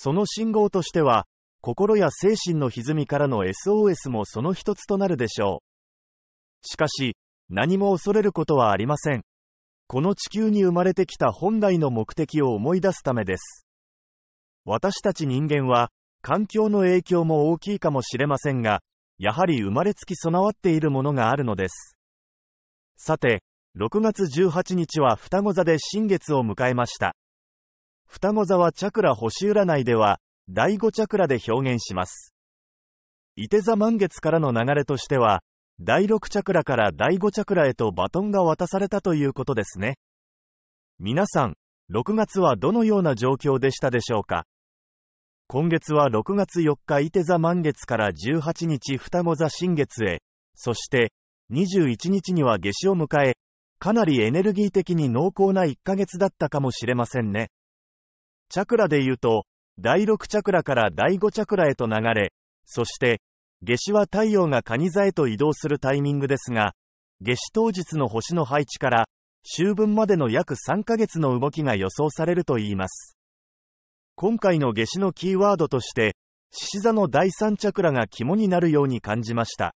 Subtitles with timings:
[0.00, 1.26] その信号としては、
[1.60, 5.60] 心や精神の歪みからの SOS もその一つとなるでしょ
[6.62, 6.68] う。
[6.68, 7.16] しかし、
[7.50, 9.22] 何も恐れることはありません。
[9.88, 13.66] この地球に生まれてきた本来の目的を思い出すためです。
[14.64, 15.90] 私たち人間は、
[16.22, 18.82] 環境の影響も大きいかもしれませんが、
[19.18, 21.98] やはり生まれつき備わっているものがあるのです。
[22.96, 23.42] さて、
[23.76, 27.16] 6月18日は双子座で新月を迎えました。
[28.10, 30.18] 双子座はチャクラ星占いでは、
[30.48, 32.34] 第5チャクラで表現します。
[33.36, 35.42] 伊手座満月からの流れとしては、
[35.78, 39.98] 第6チャクラから第5チャクラへとバトンが渡されたということですね。
[40.98, 41.54] 皆さん、
[41.92, 44.44] 6月はどのような状況でしたでしょうか？
[45.46, 50.22] 今月は6月4日伊手座満月から18日双子座新月へ、
[50.54, 51.12] そして
[51.52, 53.36] 21日には夏至を迎え、
[53.78, 57.50] かなりエネルギー的に濃厚な1ヶ月だったかもしれませんね。
[58.50, 59.44] チャクラで言うと、
[59.78, 62.32] 第6チャクラから第5チャクラへと流れ、
[62.64, 63.20] そして、
[63.62, 66.72] 夏至は太陽が蟹座へと移動するタイミングですが、
[67.20, 69.04] 夏至当日の星の配置から、
[69.42, 73.18] 秋分までの約3ヶ月の動きが予想されるといいます。
[74.14, 76.16] 今回の夏至のキーワードとして、
[76.50, 79.74] 獅子座の第3チャクラが肝になるように感じました。